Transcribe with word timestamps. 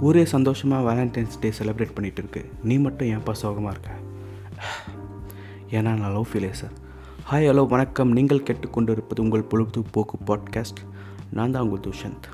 ஊரே 0.00 0.24
சந்தோஷமாக 0.24 0.84
Valentine's 0.90 1.38
day 1.40 1.48
celebrate 1.58 1.94
பண்ணிகிட்டு 1.96 2.20
இருக்கு 2.22 2.50
நீ 2.62 2.78
மட்டும் 2.78 3.08
ஏன்ப்பா 3.08 3.32
சோகமாக 3.32 3.76
இருக்க? 3.76 3.90
ஏன்னா 5.70 5.90
நான் 5.98 6.12
லவ் 6.12 6.26
ஃபீலே 6.32 6.50
சார் 6.50 6.70
ஹாய் 7.30 7.48
ஹலோ 7.48 7.66
வணக்கம். 7.68 8.12
நீங்கள் 8.12 8.40
கேட்டுக்கொண்டிருப்பது 8.40 9.20
உங்கள் 9.20 9.42
பொழுதுபோக்கு 9.42 10.18
பாட்காஸ்ட் 10.26 10.80
நான் 11.30 11.50
தான் 11.50 11.68
உங்கள் 11.68 11.92
துஷந்த். 11.92 12.28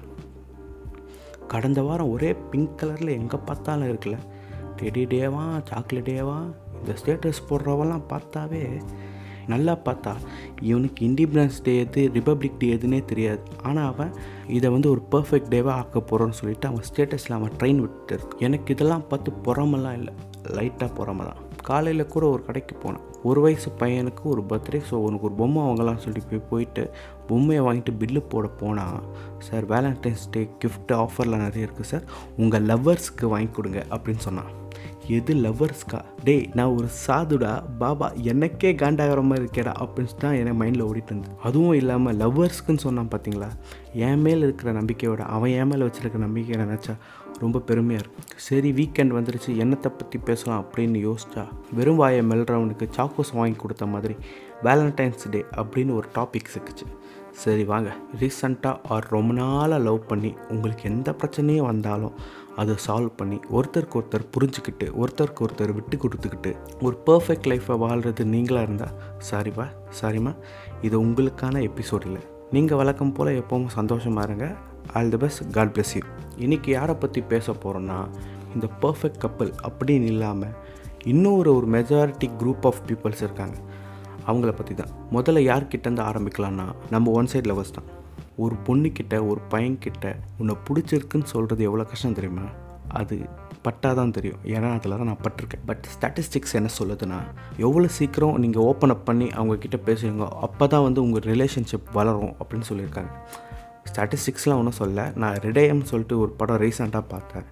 கடந்த 1.48 1.82
வாரம் 1.82 2.10
ஒரே 2.10 2.34
பிங்க் 2.50 2.78
கலரில் 2.82 3.16
எங்கே 3.18 3.36
பார்த்தாலும் 3.36 3.88
இருக்குல்ல? 3.88 4.18
டெடி 4.76 5.04
டேவா 5.14 5.62
சாக்லேட் 5.64 6.08
டேவா 6.08 6.38
இந்த 6.78 6.94
ஸ்டேட்டஸ் 7.04 7.44
போடுறவெல்லாம் 7.48 8.06
பார்த்தாவே 8.08 8.82
நல்லா 9.48 9.74
பார்த்தா 9.84 10.12
இவனுக்கு 10.60 11.06
இண்டிபெண்டன்ஸ் 11.06 11.58
டே 11.62 11.74
எது 11.78 12.02
ரிப்பப்ளிக் 12.14 12.58
டே 12.58 12.74
எதுன்னே 12.74 13.04
தெரியாது. 13.04 13.42
ஆனால் 13.62 13.88
அவன் 13.92 14.12
இதை 14.58 14.70
வந்து 14.70 14.90
ஒரு 14.90 15.02
பர்ஃபெக்ட் 15.10 15.52
டேவாக 15.54 15.80
ஆக்க 15.80 16.04
போகிறோன்னு 16.10 16.38
சொல்லிட்டு 16.40 16.68
அவன் 16.68 16.86
ஸ்டேட்டஸில் 16.90 17.38
அவன் 17.38 17.56
ட்ரெயின் 17.62 17.82
விட்டு 17.84 18.14
இருக்கு 18.14 18.44
எனக்கு 18.48 18.74
இதெல்லாம் 18.74 19.08
பார்த்து 19.08 19.32
பொறாமலாம் 19.44 19.98
இல்லை. 20.00 20.14
லைட்டாக 20.56 20.90
பொறாம 20.98 21.26
தான். 21.28 21.42
காலையில் 21.68 22.12
கூட 22.14 22.24
ஒரு 22.34 22.42
கடைக்கு 22.48 22.74
போனேன். 22.82 23.04
ஒரு 23.28 23.40
வயசு 23.44 23.68
பையனுக்கு 23.80 24.24
ஒரு 24.32 24.42
பர்த்டே 24.50 24.80
ஸோ 24.90 24.96
உனக்கு 25.06 25.26
ஒரு 25.28 25.36
பொம்மை 25.40 25.62
வாங்கலாம்னு 25.68 26.04
சொல்லிட்டு 26.04 26.30
போய் 26.32 26.48
போயிட்டு 26.50 26.82
பொம்மையை 27.28 27.62
வாங்கிட்டு 27.66 27.92
பில்லு 28.00 28.20
போட 28.32 28.46
போனால் 28.60 29.00
சார் 29.46 29.64
வேலண்டைன்ஸ் 29.72 30.26
டே 30.34 30.42
கிஃப்ட் 30.64 30.92
ஆஃபரில் 31.02 31.42
நிறைய 31.44 31.66
இருக்குது 31.66 31.90
சார் 31.92 32.06
உங்கள் 32.42 32.68
லவ்வர்ஸ்க்கு 32.70 33.32
வாங்கி 33.34 33.50
கொடுங்க 33.58 33.80
அப்படின்னு 33.96 34.24
சொன்னான். 34.28 34.52
எது 35.16 35.32
லவ்வர்ஸ்க்கா 35.44 35.98
டேய் 36.26 36.46
நான் 36.58 36.72
ஒரு 36.76 36.88
சாதுடா 37.04 37.52
பாபா 37.82 38.06
எனக்கே 38.32 38.70
காண்டாகிற 38.82 39.20
மாதிரி 39.28 39.44
இருக்கேடா 39.44 39.72
அப்படின்னு 39.82 40.16
தான் 40.24 40.36
என் 40.38 40.58
மைண்டில் 40.60 40.86
ஓடிட்டு 40.88 41.12
இருந்தது. 41.12 41.34
அதுவும் 41.48 41.76
இல்லாமல் 41.80 42.18
லவ்வர்ஸ்க்குன்னு 42.22 42.84
சொன்னான் 42.86 43.12
பார்த்தீங்களா 43.12 43.50
என் 44.06 44.24
மேலே 44.26 44.42
இருக்கிற 44.48 44.72
நம்பிக்கையோட 44.80 45.22
அவன் 45.36 45.54
என் 45.60 45.70
மேலே 45.72 45.86
வச்சுருக்க 45.88 46.26
நம்பிக்கையை 46.26 46.58
நினச்சா 46.64 46.94
ரொம்ப 47.40 47.58
பெருமையாக 47.58 48.02
இருக்கும் 48.02 48.40
சரி 48.48 48.72
வீக்கெண்ட் 48.72 49.16
வந்துருச்சு 49.16 49.50
என்னத்தை 49.64 49.90
பற்றி 49.98 50.18
பேசலாம் 50.18 50.64
அப்படின்னு 50.64 51.00
யோசிச்சா 51.06 51.44
வெறும் 51.74 51.96
வாயை 51.96 52.22
மெல்றவனுக்கு 52.22 52.88
சாக்கோஸ் 52.96 53.32
வாங்கி 53.32 53.56
கொடுத்த 53.56 53.86
மாதிரி 53.86 54.16
வேலண்டைன்ஸ் 54.64 55.30
டே 55.30 55.44
அப்படின்னு 55.56 55.94
ஒரு 55.94 56.08
டாபிக் 56.14 56.52
சிக்கிச்சு. 56.54 56.86
சரி 57.32 57.64
வாங்க. 57.64 57.96
ரீசண்டாக 58.20 58.76
ஆர் 58.88 59.06
ரொம்ப 59.10 59.32
நாளாக 59.32 59.82
லவ் 59.82 60.06
பண்ணி 60.06 60.34
உங்களுக்கு 60.48 60.84
எந்த 60.90 61.16
பிரச்சனையும் 61.20 61.66
வந்தாலும் 61.66 62.14
அதை 62.56 62.74
சால்வ் 62.86 63.16
பண்ணி 63.16 63.38
ஒருத்தருக்கு 63.52 63.98
ஒருத்தர் 64.00 64.30
புரிஞ்சுக்கிட்டு 64.36 64.86
ஒருத்தருக்கு 65.02 65.44
ஒருத்தர் 65.46 65.72
விட்டு 65.72 65.96
கொடுத்துக்கிட்டு 65.96 66.56
ஒரு 66.82 66.96
பர்ஃபெக்ட் 67.06 67.50
லைஃப்பை 67.52 67.76
வாழ்கிறது 67.78 68.24
நீங்களாக 68.24 68.62
இருந்தால் 68.62 68.94
சாரிப்பா 69.30 69.66
சாரிம்மா 70.00 70.32
இது 70.82 71.02
உங்களுக்கான 71.04 71.70
எபிசோட் 71.70 72.06
இல்லை. 72.06 72.22
நீங்கள் 72.56 72.78
வழக்கம் 72.80 73.12
போல் 73.16 73.30
எப்பவும் 73.40 73.72
சந்தோஷமாக 73.76 74.26
இருங்க. 74.26 74.46
All 74.96 75.10
the 75.12 75.18
best 75.22 75.40
God 75.56 75.72
bless 75.76 75.90
you 75.96 76.02
இன்றைக்கி 76.44 76.70
யாரை 76.76 76.94
பற்றி 77.02 77.20
பேச 77.32 77.54
போகிறோன்னா 77.62 77.96
இந்த 78.54 78.66
பர்ஃபெக்ட் 78.82 79.18
கப்பல் 79.24 79.50
அப்படின்னு 79.68 80.08
இல்லாமல் 80.12 80.52
இன்னொரு 81.12 81.50
ஒரு 81.56 81.66
மெஜாரிட்டி 81.74 82.28
குரூப் 82.40 82.66
ஆஃப் 82.70 82.80
பீப்புள்ஸ் 82.86 83.22
இருக்காங்க. 83.24 83.56
அவங்கள 84.28 84.52
பற்றி 84.60 84.74
தான் 84.74 84.92
முதல்ல 85.16 85.42
யார்கிட்டேருந்து 85.50 86.04
ஆரம்பிக்கலாம்னா 86.10 86.66
நம்ம 86.94 87.12
ஒன் 87.20 87.30
சைட் 87.32 87.50
லவர்ஸ் 87.52 87.76
தான். 87.78 87.90
ஒரு 88.44 88.56
பொண்ணுக்கிட்ட 88.68 89.14
ஒரு 89.30 89.42
பையன்கிட்ட 89.54 90.14
உன்னை 90.38 90.56
பிடிச்சிருக்குன்னு 90.68 91.32
சொல்கிறது 91.34 91.64
எவ்வளோ 91.70 91.86
கஷ்டம் 91.92 92.18
தெரியுமா? 92.20 92.46
அது 93.00 93.18
பட்டாதான் 93.66 94.00
தான் 94.00 94.14
தெரியும். 94.18 94.40
ஏன்னா 94.54 94.68
அதில் 94.76 94.96
தான் 95.00 95.10
நான் 95.10 95.22
பட்டிருக்கேன். 95.26 95.64
பட் 95.70 95.84
ஸ்டாட்டிஸ்டிக்ஸ் 95.94 96.56
என்ன 96.60 96.70
சொல்லுதுன்னா 96.78 97.18
எவ்வளோ 97.66 97.88
சீக்கிரம் 97.98 98.38
நீங்கள் 98.44 98.66
ஓப்பன் 98.70 98.94
அப் 98.94 99.06
பண்ணி 99.08 99.28
அவங்கக்கிட்ட 99.38 99.78
பேசுவீங்க 99.88 100.28
அப்போ 100.46 100.66
தான் 100.74 100.84
வந்து 100.88 101.02
உங்கள் 101.06 101.26
ரிலேஷன்ஷிப் 101.32 101.88
வளரும் 101.98 102.34
அப்படின்னு 102.40 102.68
சொல்லியிருக்காங்க. 102.72 103.12
ஸ்டாட்டிஸ்டிக்ஸ்லாம் 103.90 104.60
ஒன்றும் 104.60 104.80
சொல்ல 104.82 105.00
நான் 105.22 105.36
ரிடேயம்னு 105.46 105.88
சொல்லிட்டு 105.90 106.14
ஒரு 106.22 106.30
படம் 106.40 106.60
ரீசெண்டாக 106.64 107.04
பார்த்தேன். 107.12 107.46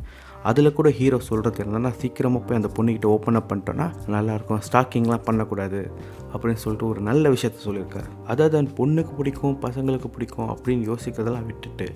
அதில் 0.50 0.76
கூட 0.78 0.88
ஹீரோ 0.96 1.18
சொல்கிறது 1.28 1.62
என்னன்னா 1.64 1.90
சீக்கிரமாக 2.00 2.40
போய் 2.46 2.58
அந்த 2.60 2.70
பொண்ணுக்கிட்ட 2.76 3.06
ஓப்பன் 3.14 3.38
அப் 3.38 3.46
பண்ணிட்டோன்னா 3.50 3.86
நல்லாயிருக்கும். 4.14 4.62
ஸ்டாக்கிங்லாம் 4.66 5.24
பண்ணக்கூடாது 5.28 5.80
அப்படின்னு 6.32 6.62
சொல்லிட்டு 6.64 6.86
ஒரு 6.92 7.00
நல்ல 7.08 7.30
விஷயத்த 7.34 7.60
சொல்லியிருக்காரு. 7.68 8.08
அதாவது 8.32 8.56
அந்த 8.60 8.72
பொண்ணுக்கு 8.80 9.12
பிடிக்கும் 9.20 9.56
பசங்களுக்கு 9.64 10.10
பிடிக்கும் 10.16 10.50
அப்படின்னு 10.54 10.84
யோசிக்கிறதெல்லாம் 10.90 11.48
விட்டுட்டு 11.50 11.86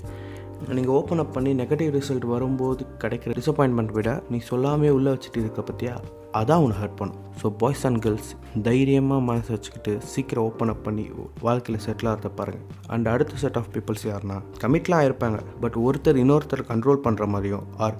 நீங்கள் 0.66 0.94
ஓப்பன் 0.94 1.18
அப் 1.18 1.32
பண்ணி 1.32 1.54
நெகட்டிவ் 1.54 1.90
ரிசல்ட் 1.98 2.24
வரும்போது 2.24 2.86
கிடைக்கிற 2.98 3.34
டிசப்பாயின்மெண்ட் 3.38 3.92
விட 3.92 4.22
நீ 4.30 4.40
சொல்லாமே 4.50 4.88
உள்ளே 4.88 5.10
வச்சுட்டு 5.10 5.36
இருக்க 5.36 5.62
பற்றியா 5.62 5.94
அதான் 6.32 6.62
உன்னை 6.64 6.76
ஹர்ட் 6.78 6.96
பண்ணும். 6.96 7.20
ஸோ 7.42 7.46
பாய்ஸ் 7.58 7.84
அண்ட் 7.86 7.98
கேர்ள்ஸ் 7.98 8.30
தைரியமாக 8.62 9.20
மனசு 9.20 9.50
வச்சுக்கிட்டு 9.52 9.98
சீக்கிரம் 10.04 10.44
ஓப்பன் 10.44 10.68
அப் 10.68 10.84
பண்ணி 10.84 11.04
வாழ்க்கையில் 11.40 11.84
செட்டில் 11.86 12.10
ஆகிறத 12.10 12.30
பாருங்கள் 12.34 12.66
அண்ட் 12.86 13.08
அடுத்த 13.08 13.36
செட் 13.36 13.56
ஆஃப் 13.56 13.70
பீப்புள்ஸ் 13.74 14.06
யாருன்னா 14.06 14.38
கமிட்லாம் 14.62 15.06
இருப்பாங்க 15.08 15.38
பட் 15.60 15.76
ஒருத்தர் 15.86 16.16
இன்னொருத்தர் 16.16 16.68
கண்ட்ரோல் 16.68 17.04
பண்ணுற 17.04 17.26
மாதிரியும் 17.26 17.66
ஆர் 17.76 17.96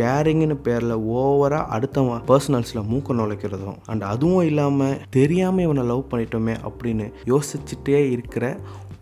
கேரிங்னு 0.00 0.54
பேரில் 0.54 0.94
ஓவராக 1.14 1.64
அடுத்தவன் 1.76 2.22
பர்சனல்ஸில் 2.26 2.86
மூக்க 2.90 3.14
நுழைக்கிறதும் 3.14 3.76
அண்ட் 3.86 4.02
அதுவும் 4.02 4.44
இல்லாமல் 4.44 5.00
தெரியாமல் 5.10 5.64
இவனை 5.64 5.82
லவ் 5.82 6.04
பண்ணிட்டோமே 6.10 6.54
அப்படின்னு 6.68 7.06
யோசிச்சுட்டே 7.24 8.10
இருக்கிற 8.10 8.44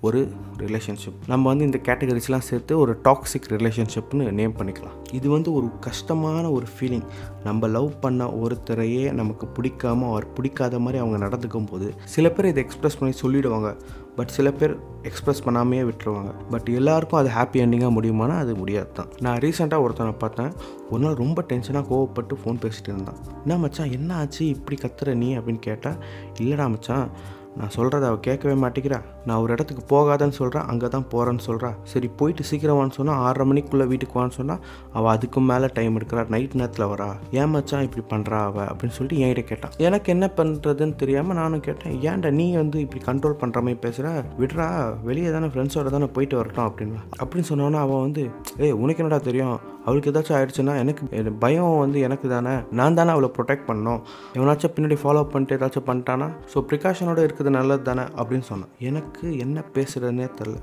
ஒரு 0.02 0.32
ரிலேஷன்ஷிப் 0.58 1.26
நம்ம 1.26 1.48
வந்து 1.48 1.64
இந்த 1.64 1.80
கேட்டகரிஸ்லாம் 1.82 2.38
சேர்த்து 2.38 2.78
ஒரு 2.78 2.98
டாக்ஸிக் 3.04 3.48
ரிலேஷன்ஷிப்னு 3.48 4.30
நேம் 4.30 4.54
பண்ணிக்கலாம். 4.56 4.98
இது 5.12 5.30
வந்து 5.30 5.52
ஒரு 5.52 5.70
கஷ்டமான 5.80 6.50
ஒரு 6.50 6.66
ஃபீலிங் 6.78 7.02
நம்ம 7.44 7.66
லவ் 7.66 7.92
பண்ண 8.00 8.24
ஒருத்தரையே 8.24 9.12
நமக்கு 9.12 9.46
பிடிக்காம 9.46 10.06
அவர் 10.06 10.32
பிடிக்காத 10.32 10.78
மாதிரி 10.78 10.98
அவங்க 10.98 11.26
நடந்துக்கும் 11.26 11.66
போது 11.66 11.94
சில 12.04 12.30
பேர் 12.30 12.46
இதை 12.46 12.66
எக்ஸ்ப்ரெஸ் 12.66 12.98
பண்ணி 12.98 13.14
சொல்லிடுவாங்க. 13.22 13.76
பட் 14.16 14.28
சில 14.28 14.52
பேர் 14.52 14.78
எக்ஸ்ப்ரெஸ் 15.02 15.44
பண்ணாமையே 15.44 15.90
விட்டுருவாங்க. 15.90 16.34
பட் 16.50 16.68
எல்லாருக்கும் 16.68 17.20
அது 17.20 17.28
ஹாப்பி 17.28 17.64
எண்டிங்காக 17.64 17.96
முடியுமானா 17.98 18.36
அது 18.36 18.56
முடியாது 18.56 18.92
தான் 18.92 19.08
நான் 19.20 19.38
ரீசெண்டாக 19.38 19.80
ஒருத்தனை 19.80 20.12
பார்த்தேன். 20.12 20.52
ஒரு 20.90 21.02
நாள் 21.02 21.14
ரொம்ப 21.14 21.42
டென்ஷனாக 21.42 21.84
கோவப்பட்டு 21.90 22.34
ஃபோன் 22.44 22.60
பேசிட்டு 22.60 22.88
இருந்தான். 22.88 23.16
என்ன 23.46 23.58
மச்சான்? 23.58 23.92
என்ன 23.92 24.14
ஆச்சு? 24.14 24.46
இப்படி 24.46 24.80
கத்துற 24.82 25.14
நீ? 25.14 25.38
அப்படின்னு 25.38 25.58
கேட்டால் 25.58 26.04
இல்லைடா 26.40 26.68
மச்சான். 26.68 27.38
நான் 27.58 27.72
சொல்கிறத 27.76 28.04
அவள் 28.08 28.24
கேட்கவே 28.26 28.54
மாட்டேங்கிறா. 28.62 28.98
நான் 29.28 29.40
ஒரு 29.44 29.50
இடத்துக்கு 29.54 29.82
போகாதன்னு 29.92 30.36
சொல்கிறேன் 30.38 30.66
அங்கே 30.72 30.88
தான் 30.94 31.06
போகிறேன்னு 31.12 31.44
சொல்கிறா 31.46 31.70
சரி 31.92 32.08
போயிட்டு 32.20 32.42
சீக்கிரம் 32.50 32.78
வான்னு 32.78 32.96
சொன்னால் 32.98 33.20
ஆறரை 33.26 33.44
மணிக்குள்ளே 33.50 33.86
வீட்டுக்கு 33.92 34.16
வான்னு 34.18 34.36
சொன்னால் 34.38 34.60
அவள் 34.96 35.12
அதுக்கு 35.14 35.40
மேலே 35.50 35.68
டைம் 35.78 35.96
எடுக்கிறா. 35.98 36.24
நைட் 36.34 36.54
நேரத்தில் 36.60 36.86
வரா. 36.92 37.08
ஏன் 37.40 37.52
மச்சான் 37.54 37.86
இப்படி 37.88 38.04
பண்ணுறா 38.12 38.40
அவள் 38.50 38.68
அப்படின்னு 38.70 38.96
சொல்லிட்டு 38.98 39.22
என்கிட்ட 39.24 39.44
கேட்டான் 39.50 39.74
எனக்கு 39.88 40.08
என்ன 40.14 40.28
பண்ணுறதுன்னு 40.38 40.96
தெரியாமல் 41.02 41.38
நானும் 41.40 41.64
கேட்டேன் 41.68 41.96
ஏன்டா 42.10 42.32
நீ 42.40 42.46
வந்து 42.62 42.78
இப்படி 42.86 43.02
கண்ட்ரோல் 43.08 43.38
பண்ணுற 43.42 43.64
மாதிரி 43.66 43.80
பேசுகிற 43.86 44.14
விடுறா 44.42 44.68
வெளியே 45.08 45.32
தானே 45.36 45.50
ஃப்ரெண்ட்ஸோட 45.54 45.90
தானே 45.96 46.08
போயிட்டு 46.18 46.38
வரட்டும் 46.40 46.68
அப்படின்னு. 46.68 47.00
அப்படின்னு 47.20 47.50
சொன்னோன்னா 47.52 47.82
அவன் 47.86 48.04
வந்து 48.06 48.24
ஏய் 48.64 48.78
உனக்கு 48.84 49.02
என்னடா 49.04 49.20
தெரியும்? 49.28 49.58
அவளுக்கு 49.84 50.10
ஏதாச்சும் 50.10 50.36
ஆயிடுச்சுன்னா 50.38 50.72
எனக்கு 50.80 51.34
பயம் 51.44 51.76
வந்து 51.82 51.98
எனக்கு 52.06 52.26
தானே. 52.32 52.54
நான் 52.78 52.96
தானே 52.98 53.10
அவளை 53.16 53.28
ப்ரொடெக்ட் 53.36 53.68
பண்ணோம் 53.68 54.00
எவனாச்சும் 54.36 54.74
பின்னாடி 54.76 54.96
ஃபாலோ 55.02 55.22
பண்ணிட்டு 55.32 55.56
ஏதாச்சும் 55.58 55.86
பண்ணிட்டானா? 55.88 56.26
ஸோ 56.52 56.58
ப்ரிகாஷனோட 56.70 57.20
இருக்கிறது 57.40 57.58
நல்லது 57.58 57.82
தானே 57.88 58.04
அப்படின்னு 58.20 58.46
சொன்னான். 58.48 58.72
எனக்கு 58.88 59.26
என்ன 59.44 59.58
பேசுகிறதுனே 59.74 60.26
தெரில 60.38 60.56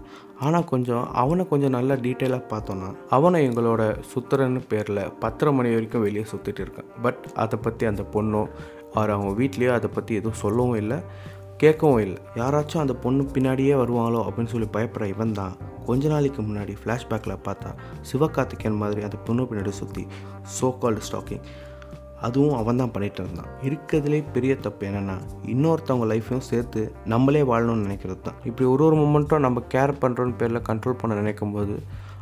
ஆனால் 0.46 0.68
கொஞ்சம் 0.72 1.06
அவனை 1.22 1.44
கொஞ்சம் 1.52 1.74
நல்லா 1.78 1.96
டீட்டெயிலாக 2.06 2.44
பார்த்தோன்னா 2.52 2.90
அவனை 3.16 3.40
எங்களோட 3.48 3.82
சுத்துறன்னு 4.12 4.62
பேரில் 4.72 5.02
பத்தரை 5.24 5.52
மணி 5.58 5.70
வரைக்கும் 5.76 6.06
வெளியே 6.08 6.26
சுற்றிட்டு 6.32 6.62
இருக்கான். 6.66 6.92
பட் 7.06 7.24
அதை 7.44 7.58
பற்றி 7.66 7.86
அந்த 7.92 8.04
பொண்ணோ 8.16 8.42
அவர் 8.98 9.14
அவங்க 9.16 9.32
வீட்லேயோ 9.42 9.72
அதை 9.78 9.90
பற்றி 9.96 10.14
எதுவும் 10.20 10.42
சொல்லவும் 10.44 10.80
இல்லை 10.82 11.00
கேட்கவும் 11.62 12.02
இல்லை. 12.06 12.20
யாராச்சும் 12.42 12.84
அந்த 12.84 12.96
பொண்ணு 13.04 13.22
பின்னாடியே 13.36 13.76
வருவாங்களோ 13.84 14.20
அப்படின்னு 14.26 14.54
சொல்லி 14.54 14.68
பயப்படுற 14.76 15.06
இவன் 15.14 15.38
தான் 15.40 15.56
கொஞ்ச 15.88 16.04
நாளைக்கு 16.14 16.42
முன்னாடி 16.50 16.74
ஃப்ளாஷ்பேக்கில் 16.82 17.44
பார்த்தா 17.48 17.70
சிவகார்த்திகேயன் 18.10 18.82
மாதிரி 18.84 19.02
அந்த 19.08 19.20
பொண்ணு 19.28 19.48
பின்னாடி 19.52 19.74
சுற்றி 19.82 20.04
சோ 20.58 20.70
கால்டு 20.84 21.06
ஸ்டாக்கிங் 21.08 21.44
அதுவும் 22.22 22.56
அவன் 22.56 22.76
தான் 22.76 22.92
பண்ணிகிட்டு 22.94 23.22
இருந்தான். 23.24 23.50
இருக்கிறதுலே 23.64 24.24
பெரிய 24.34 24.58
தப்பு 24.58 24.88
என்னென்னா 24.88 25.18
இன்னொருத்தவங்க 25.54 26.08
லைஃப்பையும் 26.14 26.48
சேர்த்து 26.52 26.82
நம்மளே 27.06 27.42
வாழணும்னு 27.42 27.86
நினைக்கிறது 27.88 28.22
தான். 28.22 28.40
இப்படி 28.44 28.70
ஒரு 28.70 28.84
ஒரு 28.86 28.96
மூமெண்ட்டும் 28.96 29.46
நம்ம 29.48 29.64
கேர் 29.74 29.94
பண்ணுறோன்னு 30.02 30.38
பேரில் 30.38 30.68
கண்ட்ரோல் 30.70 31.00
பண்ண 31.02 31.16
நினைக்கும் 31.16 31.52
போது 31.52 31.76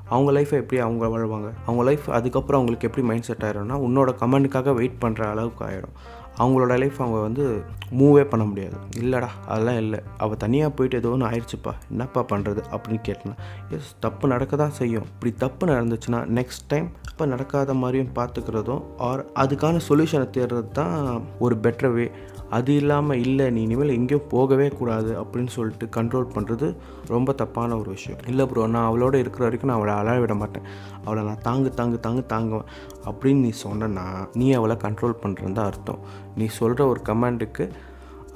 அவங்க 0.09 0.31
லைஃப்பை 0.31 0.57
எப்படி 0.63 0.81
அவங்க 0.81 1.05
வாழ்வாங்க? 1.05 1.49
அவங்க 1.65 1.83
லைஃப் 1.83 2.09
அதுக்கப்புறம் 2.09 2.59
அவங்களுக்கு 2.59 2.87
எப்படி 2.87 3.07
மைண்ட் 3.07 3.23
செட் 3.23 3.45
ஆயிரும்னா 3.45 3.77
உன்னோட 3.87 4.09
கமெண்ட்டுக்காக 4.23 4.73
வெயிட் 4.73 5.01
பண்ணுற 5.01 5.29
அளவுக்கு 5.29 5.65
ஆயிடும் 5.65 5.95
அவங்களோட 6.37 6.77
லைஃப் 6.77 7.01
அவங்க 7.01 7.19
வந்து 7.21 7.43
மூவே 7.99 8.23
பண்ண 8.23 8.45
முடியாது. 8.45 8.77
இல்லைடா 9.01 9.29
அதெல்லாம் 9.47 9.77
இல்லை. 9.77 9.99
அவள் 10.17 10.37
தனியாக 10.37 10.73
போயிட்டு 10.73 10.97
ஏதோ 10.97 11.09
ஒன்று 11.09 11.29
ஆயிடுச்சுப்பா 11.29 11.73
என்னப்பா 11.91 12.25
பண்ணுறது 12.31 12.61
அப்படின்னு 12.71 13.01
கேட்டேன்னா 13.09 13.35
எஸ் 13.69 13.95
தப்பு 13.99 14.27
நடக்க 14.27 14.55
தான் 14.55 14.71
செய்யும். 14.71 15.07
இப்படி 15.13 15.33
தப்பு 15.37 15.67
நடந்துச்சுன்னா 15.67 16.21
நெக்ஸ்ட் 16.39 16.67
டைம் 16.67 16.89
இப்போ 17.15 17.25
நடக்காத 17.31 17.73
மாதிரியும் 17.81 18.09
பார்த்துக்கிறதும் 18.15 18.81
ஆர் 19.09 19.21
அதுக்கான 19.41 19.79
சொல்யூஷனை 19.87 20.25
தேடுறது 20.37 20.69
தான் 20.79 21.21
ஒரு 21.39 21.55
பெட்டர் 21.65 21.93
வே 21.93 22.05
அது 22.49 22.71
இல்லாமல் 22.79 23.21
இல்லை 23.25 23.45
நீ 23.55 23.61
இனிமேல் 23.67 23.93
எங்கேயும் 23.97 24.27
போகவே 24.33 24.67
கூடாது 24.79 25.11
அப்படின்னு 25.21 25.51
சொல்லிட்டு 25.55 25.85
கண்ட்ரோல் 25.97 26.27
பண்ணுறது 26.33 26.67
ரொம்ப 27.13 27.33
தப்பான 27.41 27.77
ஒரு 27.77 27.89
விஷயம். 27.89 28.19
இல்லை 28.31 28.45
ப்ரோ 28.45 28.67
நான் 28.75 28.87
அவளோட 28.89 29.15
இருக்கிற 29.23 29.43
வரைக்கும் 29.45 29.71
நான் 29.71 29.79
அவளை 29.79 29.95
அழ 30.01 30.17
விட 30.23 30.35
மாட்டேன். 30.41 30.67
அவளை 31.05 31.23
நான் 31.29 31.43
தாங்கு 31.47 31.71
தாங்கு 31.79 31.99
தாங்கு 32.07 32.23
தாங்குவேன் 32.33 32.69
அப்படின்னு 33.09 33.43
நீ 33.47 33.51
சொன்னனா 33.63 34.05
நீ 34.41 34.49
அவளை 34.59 34.77
கண்ட்ரோல் 34.85 35.19
பண்ணுறது 35.23 35.57
தான் 35.59 35.69
அர்த்தம். 35.71 36.01
நீ 36.35 36.47
சொல்கிற 36.59 36.87
ஒரு 36.87 37.01
கமாண்டுக்கு 37.11 37.65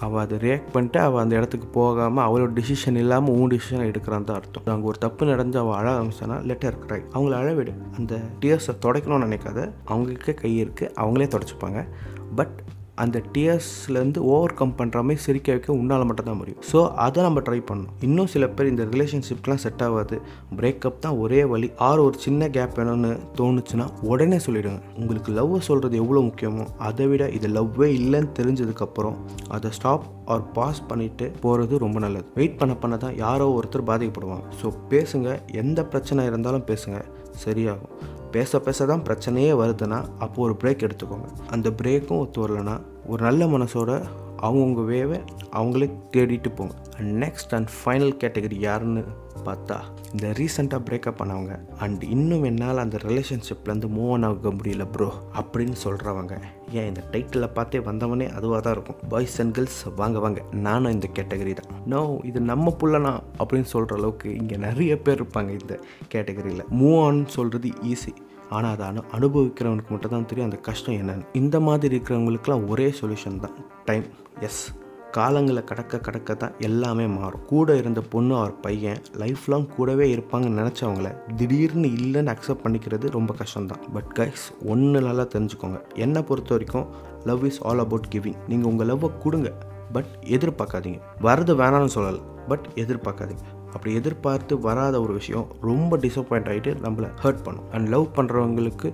அவள் 0.05 0.21
அதை 0.23 0.35
ரியாக்ட் 0.45 0.73
பண்ணிட்டு 0.73 0.99
அவள் 1.05 1.21
அந்த 1.23 1.33
இடத்துக்கு 1.35 1.67
போகாமல் 1.77 2.25
அவளோட 2.27 2.51
டிசிஷன் 2.59 2.99
இல்லாமல் 3.03 3.35
உன் 3.39 3.51
டிசிஷன் 3.53 3.85
எடுக்கிறான் 3.89 4.27
தான் 4.29 4.37
அர்த்தம். 4.39 4.67
அங்கே 4.75 4.87
ஒரு 4.91 4.97
தப்பு 5.05 5.25
நடந்து 5.31 5.59
அவள் 5.61 5.77
அழ 5.79 5.87
ஆரம்பிச்சானா 5.95 6.37
லெட்டர் 6.49 6.79
க்ரை 6.83 6.99
அவங்கள 7.13 7.35
அழவிடு 7.41 7.73
அந்த 7.97 8.21
டியர்ஸை 8.41 8.75
தொடக்கணும்னு 8.85 9.27
நினைக்காத. 9.27 9.59
அவங்களுக்கே 9.91 10.35
கை 10.43 10.53
இருக்குது 10.63 10.93
அவங்களே 11.03 11.29
தொடச்சிப்பாங்க. 11.35 11.81
பட் 12.39 12.57
அந்த 13.03 13.17
டியர்ஸ்லேருந்து 13.33 14.21
ஓவர் 14.33 14.55
கம் 14.59 14.75
பண்ணுற 14.79 14.99
மாதிரி 15.07 15.23
சிரிக்க 15.25 15.47
வைக்க 15.53 15.69
உன்னால் 15.79 16.05
மட்டும்தான் 16.09 16.39
முடியும். 16.41 16.61
ஸோ 16.71 16.79
அதை 17.05 17.19
நம்ம 17.27 17.43
ட்ரை 17.47 17.59
பண்ணணும். 17.69 17.93
இன்னும் 18.07 18.29
சில 18.33 18.47
பேர் 18.55 18.71
இந்த 18.73 18.83
ரிலேஷன்ஷிப்லாம் 18.93 19.61
செட் 19.65 19.83
ஆகாது. 19.87 20.17
பிரேக்கப் 20.59 21.01
தான் 21.05 21.17
ஒரே 21.23 21.41
வழி. 21.53 21.69
ஆறு 21.89 22.03
ஒரு 22.07 22.17
சின்ன 22.25 22.49
கேப் 22.57 22.77
வேணும்னு 22.79 23.11
தோணுச்சுன்னா 23.39 23.87
உடனே 24.11 24.39
சொல்லிவிடுங்க 24.45 24.81
உங்களுக்கு 25.01 25.31
லவ்வை 25.39 25.61
சொல்கிறது 25.69 25.97
எவ்வளோ 26.03 26.23
முக்கியமோ 26.29 26.65
அதை 26.89 27.07
விட 27.13 27.25
இது 27.39 27.49
லவ்வே 27.57 27.89
இல்லைன்னு 27.99 28.31
தெரிஞ்சதுக்கப்புறம் 28.39 29.17
அதை 29.57 29.71
ஸ்டாப் 29.79 30.05
ஆர் 30.33 30.45
பாஸ் 30.57 30.81
பண்ணிவிட்டு 30.89 31.27
போகிறது 31.43 31.83
ரொம்ப 31.85 31.99
நல்லது. 32.05 32.27
வெயிட் 32.39 32.59
பண்ண 32.61 32.73
பண்ண 32.83 32.97
தான் 33.05 33.17
யாரோ 33.25 33.47
ஒருத்தர் 33.59 33.89
பாதிக்கப்படுவாங்க. 33.91 34.45
ஸோ 34.61 34.69
பேசுங்க. 34.93 35.29
எந்த 35.63 35.79
பிரச்சனை 35.93 36.25
இருந்தாலும் 36.31 36.67
பேசுங்க. 36.71 36.99
சரியாகும். 37.45 37.93
பேச 38.31 38.59
பேச 38.59 38.85
தான் 38.85 39.01
பிரச்சனையே 39.01 39.51
வருதுன்னா 39.61 40.05
அப்போது 40.19 40.41
ஒரு 40.41 40.55
பிரேக் 40.63 40.89
எடுத்துக்கோங்க. 40.89 41.27
அந்த 41.49 41.69
பிரேக்கும் 41.69 42.19
ஒத்து 42.19 42.47
வரலன்னா 42.47 42.81
ஒரு 43.05 43.23
நல்ல 43.23 43.45
மனசோட 43.45 44.05
அவங்கவுங்க 44.45 44.83
வேவை 44.93 45.17
அவங்களே 45.59 45.87
தேடிட்டு 46.13 46.51
போங்க. 46.55 46.75
And 46.97 47.11
next 47.23 47.55
and 47.57 47.71
final 47.79 48.13
category 48.21 48.57
யாருன்னு 48.67 49.03
பார்த்தா 49.45 49.75
இந்த 50.13 50.27
ரீசெண்டாக 50.39 50.81
பிரேக்கப் 50.87 51.19
பண்ணவங்க. 51.19 51.53
அண்ட் 51.83 52.01
இன்னும் 52.15 52.45
என்னால் 52.49 52.81
அந்த 52.83 52.97
ரிலேஷன்ஷிப்லேருந்து 53.07 53.89
மூவ் 53.97 54.11
ஆன் 54.15 54.25
ஆக 54.29 54.51
முடியல 54.57 54.85
ப்ரோ 54.95 55.09
அப்படின்னு 55.41 55.75
சொல்கிறவங்க 55.83 56.33
ஏன் 56.71 56.89
இந்த 56.91 57.03
டைட்டிலை 57.11 57.49
பார்த்தே 57.53 57.79
வந்தவனே 57.89 58.27
அதுவாக 58.37 58.59
தான் 58.61 58.75
இருக்கும். 58.77 58.99
பாய்ஸ் 59.09 59.37
அண்ட் 59.41 59.53
கேர்ள்ஸ் 59.53 59.79
வாங்க 60.01 60.19
வாங்க. 60.19 60.41
நானும் 60.67 60.91
இந்த 60.91 61.09
கேட்டகரி 61.19 61.53
தான். 61.59 61.71
நோ 61.93 62.01
இது 62.31 62.39
நம்ம 62.51 62.75
புள்ளனா 62.81 63.13
அப்படின்னு 63.39 63.69
சொல்கிற 63.75 63.97
அளவுக்கு 63.99 64.29
இங்கே 64.35 64.57
நிறைய 64.67 64.97
பேர் 65.05 65.21
இருப்பாங்க 65.21 65.53
இந்த 65.61 65.77
கேட்டகரியில் 66.15 66.67
மூவ் 66.81 66.99
ஆன் 67.05 67.21
சொல்கிறது 67.37 67.71
ஈஸி 67.93 68.13
ஆனால் 68.49 68.75
அதை 68.75 68.85
அனு 68.89 69.01
அனுபவிக்கிறவனுக்கு 69.17 69.93
மட்டும் 69.93 70.13
தான் 70.15 70.25
தெரியும் 70.25 70.49
அந்த 70.49 70.61
கஷ்டம் 70.67 70.95
என்னென்னு. 70.95 71.25
இந்த 71.33 71.59
மாதிரி 71.59 71.95
இருக்கிறவங்களுக்குலாம் 71.97 72.67
ஒரே 72.67 72.93
சொல்யூஷன் 73.01 73.39
தான். 73.39 73.57
டைம் 73.85 74.05
எஸ் 74.39 74.61
காலங்களை 75.17 75.61
கடக்க 75.63 75.99
கடக்க 75.99 76.33
தான் 76.33 76.51
எல்லாமே 76.59 77.05
மாறும். 77.05 77.45
கூட 77.51 77.75
இருந்த 77.75 78.01
பொண்ணு 78.01 78.33
அவர் 78.37 78.59
பையன் 78.59 78.99
லைஃப் 79.15 79.45
லாங் 79.47 79.67
கூடவே 79.75 80.05
இருப்பாங்கன்னு 80.15 80.59
நினச்சவங்கள 80.61 81.11
திடீர்னு 81.35 81.87
இல்லைன்னு 81.87 82.33
அக்செப்ட் 82.33 82.63
பண்ணிக்கிறது 82.63 83.09
ரொம்ப 83.17 83.35
கஷ்டம்தான் 83.41 83.91
பட் 83.93 84.11
கைஸ் 84.19 84.45
ஒன்று 84.65 85.01
நல்லா 85.01 85.25
தெரிஞ்சுக்கோங்க. 85.35 85.79
என்னை 86.05 86.21
பொறுத்த 86.21 86.49
வரைக்கும் 86.49 86.87
love 87.25 87.45
is 87.45 87.61
all 87.63 87.79
about 87.79 88.11
giving 88.15 88.37
நீங்கள் 88.47 88.71
உங்கள் 88.71 88.87
லவ்வை 88.87 89.11
கொடுங்க. 89.19 89.51
பட் 89.93 90.11
எதிர்பார்க்காதீங்க. 90.23 90.99
வரது 91.21 91.55
வேணாம்னு 91.61 91.95
சொல்லலை. 91.95 92.21
பட் 92.47 92.67
எதிர்பார்க்காதீங்க. 92.75 93.45
அப்படி 93.73 93.95
எதிர்பார்த்து 93.95 94.59
வராத 94.59 95.01
ஒரு 95.01 95.13
விஷயம் 95.13 95.47
ரொம்ப 95.61 95.97
டிசப்பாயிண்ட் 95.97 96.49
ஆகிட்டு 96.51 96.71
நம்மளை 96.85 97.09
ஹர்ட் 97.23 97.43
பண்ணும். 97.43 97.67
அண்ட் 97.71 97.87
லவ் 97.87 98.07
பண்ணுறவங்களுக்கு 98.15 98.89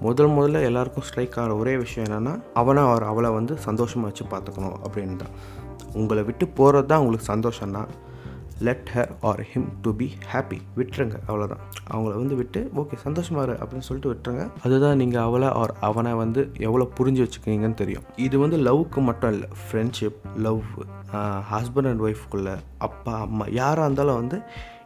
முதல் 0.00 0.26
முதல்ல 0.26 0.62
எல்லாருக்கும் 0.62 1.04
ஸ்ட்ரைக் 1.04 1.38
ஆகிற 1.38 1.56
ஒரே 1.56 1.76
விஷயம் 1.76 2.06
என்னென்னா 2.08 2.32
அவனை 2.54 2.82
அவர் 2.82 3.02
அவளை 3.02 3.30
வந்து 3.30 3.56
சந்தோஷமாக 3.58 4.08
வச்சு 4.08 4.24
பார்த்துக்கணும் 4.30 4.78
அப்படின்னு 4.84 5.16
தான் 5.16 5.34
உங்களை 5.92 6.22
விட்டு 6.22 6.48
போகிறது 6.48 6.86
தான் 6.86 6.98
உங்களுக்கு 6.98 7.32
சந்தோஷம்னா 7.32 7.82
let 8.68 8.90
her 8.94 9.10
or 9.28 9.40
him 9.52 9.66
to 9.84 9.90
be 10.00 10.06
happy 10.32 10.58
விட்டுருங்க 10.76 11.16
அவ்வளோதான் 11.28 11.62
அவங்கள 11.92 12.12
வந்து 12.22 12.36
விட்டு 12.40 12.60
ஓகே 12.82 12.98
சந்தோஷமாக 13.04 13.46
இரு 13.46 13.56
அப்படின்னு 13.62 13.86
சொல்லிட்டு 13.88 14.12
விட்டுருங்க. 14.12 14.44
அதுதான் 14.62 14.96
நீங்கள் 14.96 15.22
அவளை 15.22 15.48
ஆர் 15.62 15.74
அவனை 15.88 16.12
வந்து 16.22 16.42
எவ்வளோ 16.68 16.88
புரிஞ்சு 16.98 17.22
வச்சுக்கீங்கன்னு 17.24 17.80
தெரியும். 17.82 18.06
இது 18.26 18.38
வந்து 18.38 18.58
லவ்க்கு 18.68 19.02
மட்டும் 19.08 19.32
இல்லை 19.32 19.48
ஃப்ரெண்ட்ஷிப் 19.64 20.20
லவ் 20.46 20.62
ஹஸ்பண்ட் 21.52 21.90
அண்ட் 21.90 22.04
ஒய்ஃப்குள்ளே 22.08 22.54
அப்பா 22.78 23.20
அம்மா 23.20 23.46
யாராக 23.60 23.86
இருந்தாலும் 23.86 24.20
வந்து 24.22 24.38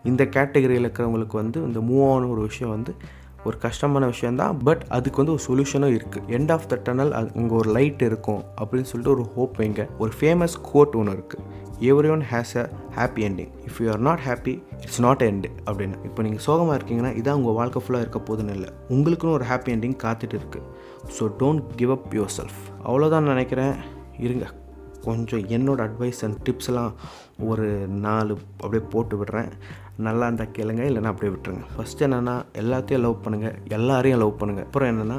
இந்த 0.05 0.25
கேட்டகரியில் 0.25 0.85
இருக்கிறவங்களுக்கு 0.87 1.37
வந்து 1.43 1.61
இந்த 1.69 1.81
மூவ் 1.81 2.05
ஆன 2.13 2.27
ஒரு 2.27 2.41
விஷயம் 2.41 2.75
வந்து 2.77 2.95
ஒரு 3.45 3.57
கஷ்டமான 3.59 4.07
விஷயந்தான் 4.07 4.59
பட் 4.59 4.83
அதுக்கு 4.89 5.21
வந்து 5.25 5.35
ஒரு 5.35 5.43
சொல்யூஷனும் 5.49 5.95
இருக்குது 5.97 6.35
எண்ட் 6.39 6.53
ஆஃப் 6.53 6.67
த 6.69 6.77
டனல் 6.87 7.13
அது 7.13 7.29
இங்கே 7.35 7.55
ஒரு 7.55 7.71
லைட் 7.77 8.03
இருக்கும் 8.03 8.43
அப்படின்னு 8.61 8.89
சொல்லிட்டு 8.91 9.15
ஒரு 9.15 9.25
ஹோப் 9.35 9.55
வைங்க. 9.61 9.85
ஒரு 9.99 10.13
ஃபேமஸ் 10.21 10.57
கோட் 10.73 10.97
ஒன்று 11.01 11.15
இருக்குது 11.17 11.45
everyone 12.15 12.23
has 12.31 12.53
a 12.63 12.65
happy 12.99 13.23
ending 13.27 13.51
if 13.69 13.77
you 13.83 13.89
are 13.95 14.03
not 14.07 14.23
happy 14.29 14.55
it's 14.85 15.01
not 15.07 15.23
end 15.27 15.49
அப்படின்னு. 15.67 15.97
இப்போ 16.09 16.21
நீங்கள் 16.27 16.45
சோகமாக 16.47 16.77
இருக்கீங்கன்னா 16.79 17.13
இதான் 17.21 17.39
உங்கள் 17.41 17.57
வாழ்க்கை 17.59 17.83
ஃபுல்லாக 17.83 18.05
இருக்க 18.05 18.21
போதுன்னு 18.29 18.55
இல்லை. 18.59 18.71
உங்களுக்குன்னு 18.95 19.37
ஒரு 19.39 19.47
ஹாப்பி 19.51 19.73
எண்டிங் 19.75 19.99
காத்துட்டு 20.05 20.39
இருக்குது 20.41 20.67
so 21.19 21.27
don't 21.43 21.67
give 21.81 21.93
up 21.97 22.09
yourself 22.39 22.63
அவ்வளோதான் 22.89 23.31
நினைக்கிறேன். 23.33 23.77
இருங்க. 24.27 24.47
கொஞ்சம் 25.05 25.45
என்னோடய 25.57 25.87
அட்வைஸ் 25.89 26.23
அண்ட் 26.27 26.39
டிப்ஸ்லாம் 26.47 26.93
ஒரு 27.51 27.67
நாலு 28.07 28.33
அப்படியே 28.63 28.83
போட்டு 28.95 29.17
விடுறேன். 29.21 29.51
நல்லா 30.07 30.27
இருந்தால் 30.29 30.53
கேளுங்க 30.57 30.83
இல்லைன்னா 30.89 31.13
அப்படியே 31.13 31.33
விட்டுருங்க. 31.35 31.65
ஃபஸ்ட்டு 31.77 32.05
என்னென்னா 32.07 32.35
எல்லாத்தையும் 32.63 33.05
லவ் 33.07 33.23
பண்ணுங்கள் 33.25 33.57
எல்லாரையும் 33.77 34.21
லவ் 34.23 34.39
பண்ணுங்கள் 34.41 34.67
அப்புறம் 34.69 34.91
என்னென்னா 34.93 35.19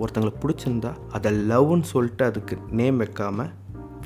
ஒருத்தங்களை 0.00 0.34
பிடிச்சிருந்தா 0.42 0.92
அதை 1.18 1.30
லவ்னு 1.50 1.86
சொல்லிட்டு 1.94 2.24
அதுக்கு 2.30 2.56
நேம் 2.80 3.00
வைக்காமல் 3.02 3.52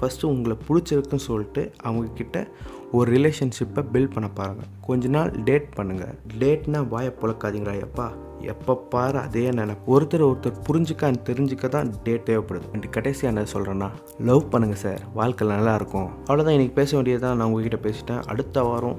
ஃபஸ்ட்டு 0.02 0.24
உங்களை 0.24 0.56
பிடிச்சிருக்குன்னு 0.68 1.26
சொல்லிட்டு 1.26 1.72
அவங்கக்கிட்ட 1.82 2.48
ஒரு 2.92 3.12
ரிலேஷன்ஷிப்பை 3.12 3.82
பில்ட் 3.92 4.14
பண்ண 4.14 4.28
பாருங்கள் 4.28 4.70
கொஞ்ச 4.80 5.08
நாள் 5.08 5.30
டேட் 5.44 5.68
பண்ணுங்கள் 5.76 6.14
டேட்னா 6.38 6.88
வாயை 6.88 7.12
புழக்காதீங்களா 7.20 7.74
எப்பா 7.86 8.06
எப்போ 8.52 8.74
பாரு 8.92 9.18
அதே 9.18 9.50
நினைப்பு 9.50 9.86
ஒருத்தர் 9.94 10.24
ஒருத்தர் 10.28 10.56
புரிஞ்சுக்க 10.68 11.04
அண்ட் 11.04 11.22
தெரிஞ்சுக்க 11.28 11.68
தான் 11.68 11.92
டேட் 12.04 12.26
தேவைப்படுது. 12.30 12.66
அண்ட் 12.72 12.88
கடைசியாக 12.90 13.32
என்ன 13.32 13.44
சொல்கிறேன்னா 13.52 13.88
லவ் 14.18 14.42
பண்ணுங்கள் 14.52 14.82
சார் 14.84 15.02
வாழ்க்கை 15.14 15.48
நல்லாயிருக்கும் 15.48 16.08
அவ்வளோதான் 16.26 16.56
இன்றைக்கி 16.56 16.72
பேச 16.72 16.96
வேண்டியதான் 16.96 17.36
நான் 17.36 17.48
உங்ககிட்ட 17.50 17.78
பேசிட்டேன். 17.88 18.22
அடுத்த 18.26 18.62
வாரம் 18.62 18.98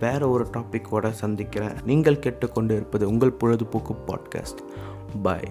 வேறு 0.00 0.30
ஒரு 0.30 0.46
டாப்பிக்கோட 0.56 1.10
சந்திக்கிறேன். 1.10 1.76
நீங்கள் 1.84 2.22
கேட்டுக்கொண்டு 2.26 2.74
இருப்பது 2.74 3.06
உங்கள் 3.08 3.32
பொழுதுபோக்கு 3.32 3.96
பாட்காஸ்ட் 4.10 4.62
பாய் 5.22 5.48